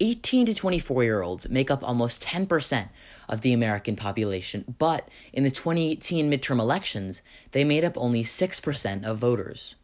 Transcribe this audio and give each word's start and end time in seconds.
18 0.00 0.46
to 0.46 0.54
24 0.54 1.04
year 1.04 1.22
olds 1.22 1.48
make 1.48 1.70
up 1.70 1.82
almost 1.82 2.22
10% 2.22 2.88
of 3.28 3.40
the 3.40 3.52
American 3.52 3.96
population, 3.96 4.76
but 4.78 5.08
in 5.32 5.44
the 5.44 5.50
2018 5.50 6.30
midterm 6.30 6.60
elections, 6.60 7.22
they 7.52 7.64
made 7.64 7.84
up 7.84 7.96
only 7.96 8.22
6% 8.22 9.04
of 9.04 9.18
voters. 9.18 9.74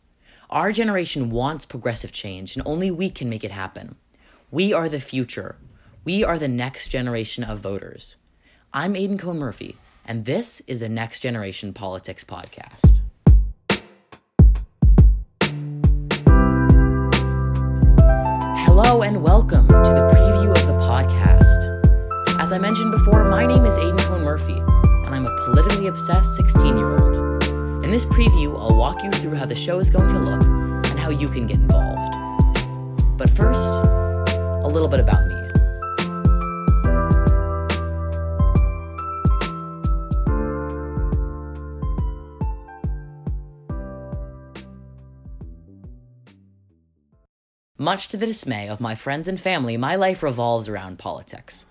Our 0.51 0.73
generation 0.73 1.31
wants 1.31 1.67
progressive 1.67 2.13
change, 2.13 2.55
and 2.55 2.67
only 2.67 2.91
we 2.91 3.11
can 3.11 3.29
make 3.29 3.45
it 3.45 3.51
happen. 3.51 3.97
We 4.51 4.73
are 4.73 4.89
the 4.89 5.01
future. 5.01 5.57
We 6.05 6.23
are 6.23 6.39
the 6.39 6.49
next 6.49 6.89
generation 6.89 7.43
of 7.43 7.59
voters. 7.61 8.17
I'm 8.73 8.95
Aidan 8.95 9.19
Kohn 9.19 9.39
Murphy, 9.39 9.77
and 10.05 10.27
this 10.27 10.61
is 10.67 10.81
the 10.81 10.89
Next 10.89 11.21
Generation 11.21 11.73
Politics 11.73 12.25
Podcast. 12.25 13.01
I 22.55 22.59
mentioned 22.59 22.93
before, 22.93 23.25
my 23.25 23.45
name 23.45 23.67
is 23.67 23.77
Aidan 23.77 23.99
Kohn 23.99 24.23
Murphy, 24.23 24.59
and 24.59 25.13
I'm 25.13 25.27
a 25.27 25.45
politically 25.45 25.89
obsessed 25.89 26.37
16 26.37 26.77
year 26.77 26.97
old. 27.01 27.17
In 27.85 27.91
this 27.91 28.05
preview, 28.05 28.57
I'll 28.57 28.77
walk 28.77 29.03
you 29.03 29.11
through 29.11 29.35
how 29.35 29.45
the 29.45 29.57
show 29.57 29.81
is 29.81 29.91
going 29.91 30.09
to 30.11 30.21
look 30.21 30.45
and 30.89 30.97
how 30.97 31.11
you 31.11 31.29
can 31.29 31.49
get 31.49 31.57
involved. 31.57 32.15
But 33.19 33.29
first, 33.29 33.73
a 33.73 34.69
little 34.69 34.87
bit 34.87 35.01
about 35.01 35.27
me. 35.27 35.35
Much 47.77 48.07
to 48.07 48.17
the 48.17 48.27
dismay 48.27 48.69
of 48.69 48.81
my 48.81 48.95
friends 48.95 49.27
and 49.27 49.41
family, 49.41 49.77
my 49.77 49.97
life 49.97 50.23
revolves 50.23 50.69
around 50.69 51.01
politics. 51.01 51.67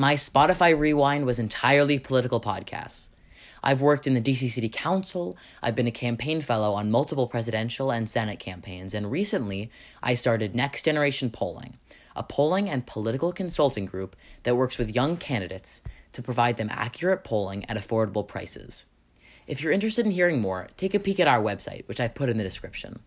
My 0.00 0.14
Spotify 0.14 0.78
rewind 0.78 1.26
was 1.26 1.40
entirely 1.40 1.98
political 1.98 2.40
podcasts. 2.40 3.08
I've 3.64 3.80
worked 3.80 4.06
in 4.06 4.14
the 4.14 4.20
DC 4.20 4.48
City 4.48 4.68
Council, 4.68 5.36
I've 5.60 5.74
been 5.74 5.88
a 5.88 5.90
campaign 5.90 6.40
fellow 6.40 6.74
on 6.74 6.92
multiple 6.92 7.26
presidential 7.26 7.90
and 7.90 8.08
Senate 8.08 8.38
campaigns, 8.38 8.94
and 8.94 9.10
recently 9.10 9.72
I 10.00 10.14
started 10.14 10.54
Next 10.54 10.84
Generation 10.84 11.30
Polling, 11.30 11.78
a 12.14 12.22
polling 12.22 12.68
and 12.68 12.86
political 12.86 13.32
consulting 13.32 13.86
group 13.86 14.14
that 14.44 14.56
works 14.56 14.78
with 14.78 14.94
young 14.94 15.16
candidates 15.16 15.80
to 16.12 16.22
provide 16.22 16.58
them 16.58 16.70
accurate 16.70 17.24
polling 17.24 17.68
at 17.68 17.76
affordable 17.76 18.24
prices. 18.24 18.84
If 19.48 19.60
you're 19.60 19.72
interested 19.72 20.06
in 20.06 20.12
hearing 20.12 20.40
more, 20.40 20.68
take 20.76 20.94
a 20.94 21.00
peek 21.00 21.18
at 21.18 21.26
our 21.26 21.42
website, 21.42 21.88
which 21.88 21.98
I've 21.98 22.14
put 22.14 22.28
in 22.28 22.38
the 22.38 22.44
description. 22.44 23.00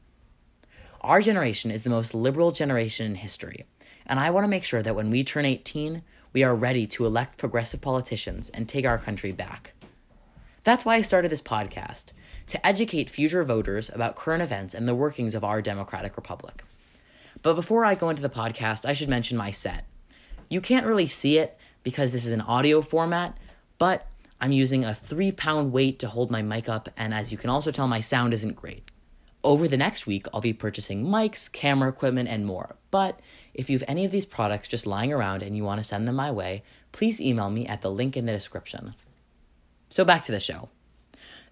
Our 0.99 1.21
generation 1.21 1.71
is 1.71 1.83
the 1.83 1.89
most 1.89 2.13
liberal 2.13 2.51
generation 2.51 3.05
in 3.05 3.15
history, 3.15 3.63
and 4.05 4.19
I 4.19 4.29
want 4.29 4.43
to 4.43 4.49
make 4.49 4.65
sure 4.65 4.83
that 4.83 4.95
when 4.97 5.09
we 5.09 5.23
turn 5.23 5.45
18, 5.45 6.03
we 6.33 6.43
are 6.43 6.55
ready 6.55 6.87
to 6.87 7.05
elect 7.05 7.37
progressive 7.37 7.81
politicians 7.81 8.49
and 8.49 8.67
take 8.67 8.85
our 8.85 8.97
country 8.97 9.31
back. 9.31 9.73
That's 10.63 10.85
why 10.85 10.95
I 10.95 11.01
started 11.01 11.31
this 11.31 11.41
podcast 11.41 12.13
to 12.47 12.65
educate 12.65 13.09
future 13.09 13.43
voters 13.43 13.89
about 13.89 14.15
current 14.15 14.43
events 14.43 14.73
and 14.73 14.87
the 14.87 14.95
workings 14.95 15.35
of 15.35 15.43
our 15.43 15.61
democratic 15.61 16.15
republic. 16.15 16.63
But 17.41 17.55
before 17.55 17.85
I 17.85 17.95
go 17.95 18.09
into 18.09 18.21
the 18.21 18.29
podcast, 18.29 18.85
I 18.85 18.93
should 18.93 19.09
mention 19.09 19.37
my 19.37 19.51
set. 19.51 19.85
You 20.49 20.61
can't 20.61 20.85
really 20.85 21.07
see 21.07 21.37
it 21.37 21.57
because 21.83 22.11
this 22.11 22.25
is 22.25 22.31
an 22.31 22.41
audio 22.41 22.81
format, 22.81 23.37
but 23.77 24.07
I'm 24.39 24.51
using 24.51 24.83
a 24.83 24.93
three 24.93 25.31
pound 25.31 25.71
weight 25.71 25.99
to 25.99 26.07
hold 26.07 26.29
my 26.29 26.41
mic 26.41 26.67
up, 26.67 26.89
and 26.97 27.13
as 27.13 27.31
you 27.31 27.37
can 27.37 27.49
also 27.49 27.71
tell, 27.71 27.87
my 27.87 28.01
sound 28.01 28.33
isn't 28.33 28.55
great. 28.55 28.90
Over 29.43 29.67
the 29.67 29.77
next 29.77 30.05
week, 30.05 30.27
I'll 30.33 30.41
be 30.41 30.53
purchasing 30.53 31.05
mics, 31.05 31.51
camera 31.51 31.89
equipment, 31.89 32.29
and 32.29 32.45
more. 32.45 32.75
But 32.91 33.19
if 33.53 33.69
you 33.69 33.77
have 33.77 33.87
any 33.87 34.05
of 34.05 34.11
these 34.11 34.25
products 34.25 34.67
just 34.67 34.85
lying 34.85 35.11
around 35.11 35.41
and 35.41 35.57
you 35.57 35.63
want 35.63 35.79
to 35.79 35.83
send 35.83 36.07
them 36.07 36.15
my 36.15 36.31
way, 36.31 36.63
please 36.91 37.19
email 37.19 37.49
me 37.49 37.65
at 37.65 37.81
the 37.81 37.91
link 37.91 38.15
in 38.15 38.27
the 38.27 38.33
description. 38.33 38.93
So 39.89 40.05
back 40.05 40.23
to 40.25 40.31
the 40.31 40.39
show. 40.39 40.69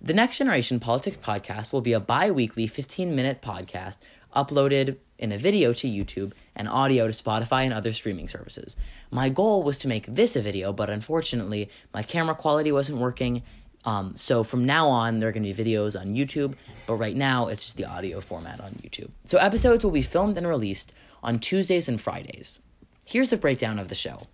The 0.02 0.14
Next 0.14 0.38
Generation 0.38 0.80
Politics 0.80 1.18
podcast 1.18 1.74
will 1.74 1.82
be 1.82 1.94
a 1.94 2.00
bi 2.00 2.32
weekly 2.32 2.68
15 2.68 3.16
minute 3.16 3.42
podcast 3.42 3.98
uploaded 4.36 4.98
in 5.18 5.32
a 5.32 5.38
video 5.38 5.74
to 5.74 5.88
YouTube 5.88 6.32
and 6.56 6.70
audio 6.70 7.08
to 7.08 7.14
Spotify 7.14 7.64
and 7.64 7.74
other 7.74 7.92
streaming 7.92 8.28
services. 8.28 8.78
My 9.12 9.30
goal 9.30 9.64
was 9.64 9.78
to 9.80 9.88
make 9.88 10.06
this 10.08 10.36
a 10.36 10.42
video, 10.42 10.72
but 10.72 10.90
unfortunately, 10.90 11.70
my 11.94 12.04
camera 12.04 12.36
quality 12.36 12.72
wasn't 12.72 13.00
working 13.00 13.44
um, 13.86 14.16
so 14.16 14.44
from 14.44 14.66
now 14.66 14.88
on, 14.88 15.20
there 15.20 15.30
are 15.30 15.32
going 15.32 15.44
to 15.44 15.54
be 15.54 15.64
videos 15.64 16.00
on 16.00 16.14
YouTube, 16.14 16.56
but 16.86 16.96
right 16.96 17.16
now 17.16 17.48
it's 17.48 17.64
just 17.64 17.78
the 17.78 17.86
audio 17.86 18.20
format 18.20 18.60
on 18.60 18.72
YouTube. 18.84 19.10
So 19.26 19.38
episodes 19.38 19.84
will 19.84 19.92
be 19.92 20.02
filmed 20.02 20.38
and 20.38 20.48
released 20.48 20.92
on 21.24 21.40
Tuesdays 21.40 21.88
and 21.88 22.00
Fridays. 22.00 22.62
Here's 23.06 23.30
the 23.30 23.38
breakdown 23.38 23.80
of 23.80 23.88
the 23.88 23.96
show. 23.96 24.28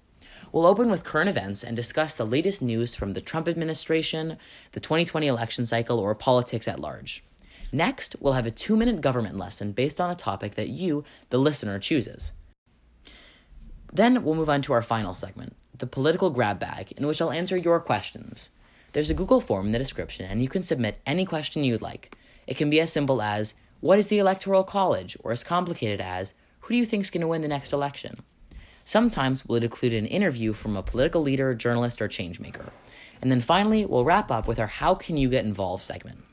We'll 0.52 0.66
open 0.66 0.90
with 0.90 1.04
current 1.04 1.30
events 1.30 1.64
and 1.64 1.76
discuss 1.76 2.14
the 2.14 2.26
latest 2.26 2.62
news 2.62 2.96
from 2.96 3.14
the 3.14 3.22
Trump 3.22 3.48
administration, 3.48 4.38
the 4.72 4.80
2020 4.80 5.28
election 5.28 5.66
cycle, 5.66 6.00
or 6.00 6.16
politics 6.16 6.68
at 6.68 6.80
large. 6.80 7.24
Next, 7.72 8.16
we'll 8.20 8.34
have 8.34 8.46
a 8.46 8.52
two 8.52 8.78
minute 8.78 9.02
government 9.02 9.38
lesson 9.38 9.74
based 9.74 10.00
on 10.00 10.10
a 10.10 10.16
topic 10.16 10.56
that 10.56 10.70
you, 10.70 11.04
the 11.30 11.38
listener, 11.38 11.78
chooses. 11.78 12.32
Then 13.92 14.24
we'll 14.24 14.36
move 14.36 14.50
on 14.50 14.62
to 14.64 14.74
our 14.74 14.82
final 14.82 15.14
segment, 15.14 15.56
the 15.78 15.88
political 15.88 16.30
grab 16.30 16.60
bag, 16.60 16.94
in 16.94 17.06
which 17.06 17.22
I'll 17.22 17.32
answer 17.32 17.58
your 17.58 17.80
questions. 17.80 18.50
There's 18.96 19.10
a 19.10 19.14
Google 19.14 19.42
form 19.42 19.66
in 19.66 19.72
the 19.74 19.78
description, 19.78 20.26
and 20.26 20.42
you 20.42 20.48
can 20.48 20.62
submit 20.62 21.02
any 21.06 21.26
question 21.26 21.66
you'd 21.66 21.82
like. 21.82 22.16
It 22.48 22.56
can 22.56 22.70
be 22.70 22.80
as 22.80 22.94
simple 22.94 23.22
as, 23.22 23.54
What 23.82 24.00
is 24.00 24.08
the 24.08 24.20
Electoral 24.20 24.64
College? 24.64 25.18
or 25.22 25.34
as 25.34 25.44
complicated 25.44 26.00
as, 26.00 26.34
Who 26.62 26.70
do 26.70 26.78
you 26.78 26.86
think 26.86 27.04
is 27.04 27.10
going 27.10 27.20
to 27.20 27.28
win 27.28 27.42
the 27.42 27.50
next 27.50 27.74
election? 27.74 28.22
Sometimes 28.86 29.46
we'll 29.46 29.62
include 29.62 29.94
an 29.94 30.06
interview 30.06 30.54
from 30.54 30.78
a 30.78 30.82
political 30.82 31.22
leader, 31.22 31.54
journalist, 31.54 32.02
or 32.02 32.08
changemaker. 32.08 32.70
And 33.22 33.30
then 33.30 33.42
finally, 33.42 33.86
we'll 33.86 34.06
wrap 34.06 34.32
up 34.32 34.48
with 34.48 34.62
our 34.62 34.68
How 34.68 34.96
Can 34.96 35.18
You 35.18 35.28
Get 35.28 35.44
Involved 35.44 35.84
segment. 35.84 36.24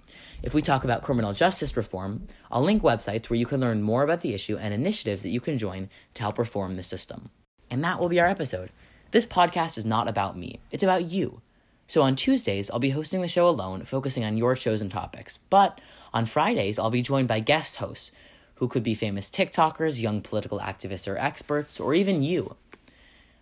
If 0.40 0.54
we 0.54 0.62
talk 0.62 0.84
about 0.84 1.02
criminal 1.02 1.32
justice 1.32 1.76
reform, 1.76 2.28
I'll 2.48 2.62
link 2.62 2.84
websites 2.84 3.28
where 3.28 3.40
you 3.40 3.46
can 3.46 3.60
learn 3.60 3.82
more 3.82 4.04
about 4.04 4.20
the 4.20 4.34
issue 4.34 4.56
and 4.56 4.72
initiatives 4.72 5.22
that 5.22 5.30
you 5.30 5.40
can 5.40 5.58
join 5.58 5.90
to 6.14 6.22
help 6.22 6.38
reform 6.38 6.76
the 6.76 6.84
system. 6.84 7.30
And 7.68 7.82
that 7.82 7.98
will 7.98 8.08
be 8.08 8.20
our 8.20 8.28
episode. 8.28 8.70
This 9.10 9.26
podcast 9.26 9.78
is 9.78 9.84
not 9.84 10.06
about 10.06 10.38
me, 10.38 10.60
it's 10.70 10.84
about 10.84 11.10
you. 11.10 11.42
So 11.92 12.00
on 12.00 12.16
Tuesdays, 12.16 12.70
I'll 12.70 12.78
be 12.78 12.88
hosting 12.88 13.20
the 13.20 13.28
show 13.28 13.46
alone, 13.46 13.84
focusing 13.84 14.24
on 14.24 14.38
your 14.38 14.56
chosen 14.56 14.88
topics. 14.88 15.38
But 15.50 15.78
on 16.14 16.24
Fridays, 16.24 16.78
I'll 16.78 16.88
be 16.88 17.02
joined 17.02 17.28
by 17.28 17.40
guest 17.40 17.76
hosts 17.76 18.10
who 18.54 18.66
could 18.66 18.82
be 18.82 18.94
famous 18.94 19.28
TikTokers, 19.28 20.00
young 20.00 20.22
political 20.22 20.58
activists 20.58 21.06
or 21.06 21.18
experts, 21.18 21.78
or 21.78 21.92
even 21.92 22.22
you. 22.22 22.56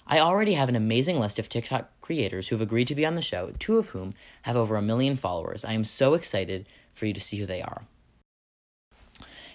I 0.04 0.18
already 0.18 0.54
have 0.54 0.68
an 0.68 0.74
amazing 0.74 1.20
list 1.20 1.38
of 1.38 1.48
TikTok 1.48 1.90
creators 2.00 2.48
who've 2.48 2.60
agreed 2.60 2.88
to 2.88 2.96
be 2.96 3.06
on 3.06 3.14
the 3.14 3.22
show, 3.22 3.52
two 3.60 3.78
of 3.78 3.90
whom 3.90 4.14
have 4.42 4.56
over 4.56 4.74
a 4.74 4.82
million 4.82 5.14
followers. 5.14 5.64
I 5.64 5.74
am 5.74 5.84
so 5.84 6.14
excited 6.14 6.66
for 6.92 7.06
you 7.06 7.14
to 7.14 7.20
see 7.20 7.36
who 7.36 7.46
they 7.46 7.62
are. 7.62 7.82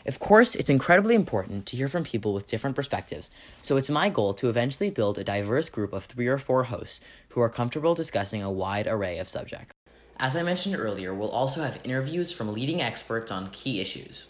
Of 0.05 0.19
course, 0.19 0.53
it's 0.53 0.69
incredibly 0.69 1.15
important 1.15 1.65
to 1.65 1.77
hear 1.77 1.87
from 1.87 2.03
people 2.03 2.33
with 2.33 2.45
different 2.45 2.75
perspectives, 2.75 3.31
so 3.63 3.75
it's 3.75 3.89
my 3.89 4.09
goal 4.09 4.35
to 4.35 4.49
eventually 4.49 4.91
build 4.91 5.17
a 5.17 5.23
diverse 5.23 5.67
group 5.67 5.93
of 5.93 6.05
three 6.05 6.27
or 6.27 6.37
four 6.37 6.65
hosts 6.65 6.99
who 7.29 7.41
are 7.41 7.49
comfortable 7.49 7.95
discussing 7.95 8.43
a 8.43 8.51
wide 8.51 8.85
array 8.85 9.17
of 9.17 9.27
subjects. 9.27 9.73
As 10.17 10.35
I 10.35 10.43
mentioned 10.43 10.75
earlier, 10.75 11.13
we'll 11.13 11.29
also 11.29 11.63
have 11.63 11.79
interviews 11.83 12.31
from 12.31 12.53
leading 12.53 12.81
experts 12.81 13.31
on 13.31 13.49
key 13.49 13.81
issues. 13.81 14.27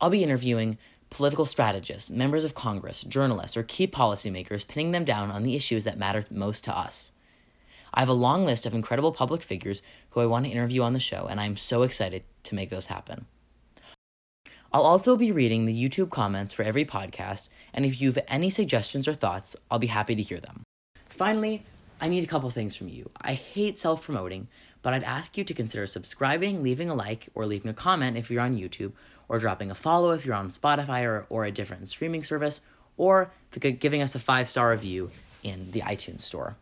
I'll 0.00 0.08
be 0.08 0.24
interviewing 0.24 0.78
political 1.10 1.44
strategists, 1.44 2.08
members 2.08 2.42
of 2.42 2.54
Congress, 2.54 3.02
journalists, 3.02 3.58
or 3.58 3.62
key 3.64 3.86
policymakers, 3.86 4.66
pinning 4.66 4.92
them 4.92 5.04
down 5.04 5.30
on 5.30 5.42
the 5.42 5.56
issues 5.56 5.84
that 5.84 5.98
matter 5.98 6.24
most 6.30 6.64
to 6.64 6.76
us. 6.76 7.12
I 7.92 8.00
have 8.00 8.08
a 8.08 8.14
long 8.14 8.46
list 8.46 8.64
of 8.64 8.74
incredible 8.74 9.12
public 9.12 9.42
figures 9.42 9.82
who 10.10 10.20
I 10.20 10.26
want 10.26 10.46
to 10.46 10.50
interview 10.50 10.82
on 10.82 10.94
the 10.94 11.00
show, 11.00 11.26
and 11.26 11.38
I'm 11.38 11.56
so 11.56 11.82
excited 11.82 12.24
to 12.44 12.54
make 12.54 12.70
those 12.70 12.86
happen. 12.86 13.26
I'll 14.74 14.86
also 14.86 15.16
be 15.16 15.30
reading 15.30 15.66
the 15.66 15.88
YouTube 15.88 16.10
comments 16.10 16.52
for 16.52 16.64
every 16.64 16.84
podcast, 16.84 17.46
and 17.72 17.86
if 17.86 18.00
you 18.00 18.10
have 18.10 18.24
any 18.26 18.50
suggestions 18.50 19.06
or 19.06 19.14
thoughts, 19.14 19.54
I'll 19.70 19.78
be 19.78 19.86
happy 19.86 20.16
to 20.16 20.22
hear 20.22 20.40
them. 20.40 20.64
Finally, 21.08 21.64
I 22.00 22.08
need 22.08 22.24
a 22.24 22.26
couple 22.26 22.50
things 22.50 22.74
from 22.74 22.88
you. 22.88 23.08
I 23.20 23.34
hate 23.34 23.78
self 23.78 24.02
promoting, 24.02 24.48
but 24.82 24.92
I'd 24.92 25.04
ask 25.04 25.38
you 25.38 25.44
to 25.44 25.54
consider 25.54 25.86
subscribing, 25.86 26.60
leaving 26.60 26.90
a 26.90 26.94
like, 26.96 27.28
or 27.36 27.46
leaving 27.46 27.70
a 27.70 27.72
comment 27.72 28.16
if 28.16 28.32
you're 28.32 28.42
on 28.42 28.58
YouTube, 28.58 28.90
or 29.28 29.38
dropping 29.38 29.70
a 29.70 29.76
follow 29.76 30.10
if 30.10 30.26
you're 30.26 30.34
on 30.34 30.50
Spotify 30.50 31.04
or, 31.04 31.24
or 31.30 31.44
a 31.44 31.52
different 31.52 31.88
streaming 31.88 32.24
service, 32.24 32.60
or 32.96 33.30
giving 33.78 34.02
us 34.02 34.16
a 34.16 34.18
five 34.18 34.50
star 34.50 34.72
review 34.72 35.12
in 35.44 35.70
the 35.70 35.82
iTunes 35.82 36.22
store. 36.22 36.56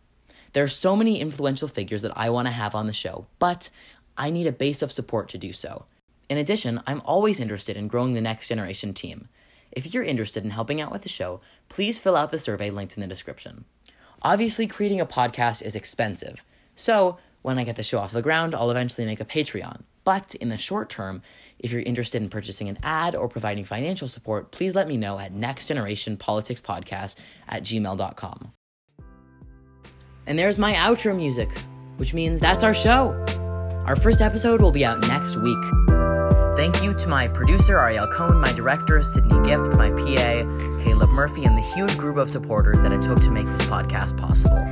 There 0.52 0.64
are 0.64 0.68
so 0.68 0.94
many 0.96 1.18
influential 1.18 1.66
figures 1.66 2.02
that 2.02 2.12
I 2.14 2.28
want 2.28 2.44
to 2.44 2.52
have 2.52 2.74
on 2.74 2.86
the 2.86 2.92
show, 2.92 3.24
but 3.38 3.70
I 4.18 4.28
need 4.28 4.46
a 4.46 4.52
base 4.52 4.82
of 4.82 4.92
support 4.92 5.30
to 5.30 5.38
do 5.38 5.54
so. 5.54 5.86
In 6.28 6.38
addition, 6.38 6.80
I'm 6.86 7.02
always 7.04 7.40
interested 7.40 7.76
in 7.76 7.88
growing 7.88 8.14
the 8.14 8.20
next 8.20 8.48
generation 8.48 8.94
team. 8.94 9.28
If 9.70 9.92
you're 9.92 10.02
interested 10.02 10.44
in 10.44 10.50
helping 10.50 10.80
out 10.80 10.92
with 10.92 11.02
the 11.02 11.08
show, 11.08 11.40
please 11.68 11.98
fill 11.98 12.16
out 12.16 12.30
the 12.30 12.38
survey 12.38 12.70
linked 12.70 12.96
in 12.96 13.00
the 13.00 13.06
description. 13.06 13.64
Obviously, 14.22 14.66
creating 14.66 15.00
a 15.00 15.06
podcast 15.06 15.62
is 15.62 15.74
expensive, 15.74 16.44
so 16.76 17.18
when 17.42 17.58
I 17.58 17.64
get 17.64 17.76
the 17.76 17.82
show 17.82 17.98
off 17.98 18.12
the 18.12 18.22
ground, 18.22 18.54
I'll 18.54 18.70
eventually 18.70 19.06
make 19.06 19.20
a 19.20 19.24
Patreon. 19.24 19.82
But 20.04 20.34
in 20.36 20.48
the 20.48 20.56
short 20.56 20.90
term, 20.90 21.22
If 21.62 21.70
you're 21.70 21.82
interested 21.82 22.20
in 22.20 22.28
purchasing 22.28 22.68
an 22.68 22.78
ad 22.82 23.14
or 23.14 23.28
providing 23.28 23.64
financial 23.64 24.08
support, 24.08 24.50
please 24.50 24.74
let 24.74 24.88
me 24.88 24.96
know 24.96 25.18
at 25.18 25.32
nextgenerationpoliticspodcast 25.32 27.14
at 27.48 27.62
gmail.com. 27.62 28.52
And 30.26 30.38
there's 30.38 30.58
my 30.58 30.74
outro 30.74 31.16
music, 31.16 31.48
which 31.96 32.14
means 32.14 32.40
that's 32.40 32.64
our 32.64 32.74
show. 32.74 33.12
Our 33.86 33.96
first 33.96 34.20
episode 34.20 34.60
will 34.60 34.72
be 34.72 34.84
out 34.84 35.00
next 35.02 35.36
week. 35.36 35.91
Thank 36.62 36.80
you 36.80 36.94
to 36.94 37.08
my 37.08 37.26
producer, 37.26 37.76
Ariel 37.76 38.06
Cohn, 38.06 38.40
my 38.40 38.52
director, 38.52 39.02
Sydney 39.02 39.42
Gift, 39.42 39.74
my 39.74 39.90
PA, 39.90 40.78
Caleb 40.84 41.10
Murphy, 41.10 41.44
and 41.44 41.58
the 41.58 41.60
huge 41.60 41.98
group 41.98 42.16
of 42.16 42.30
supporters 42.30 42.80
that 42.82 42.92
it 42.92 43.02
took 43.02 43.20
to 43.22 43.32
make 43.32 43.46
this 43.46 43.62
podcast 43.62 44.16
possible. 44.16 44.64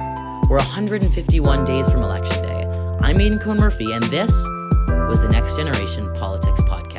We're 0.49 0.59
151 0.59 1.65
days 1.65 1.91
from 1.91 2.05
Election 2.05 2.45
Day. 2.45 2.65
I'm 3.01 3.21
Aidan 3.21 3.41
Kohn 3.41 3.59
Murphy, 3.59 3.91
and 3.91 4.05
this 4.05 4.31
was 5.09 5.21
the 5.21 5.29
Next 5.31 5.57
Generation 5.57 6.09
Politics 6.15 6.61
Podcast. 6.61 6.90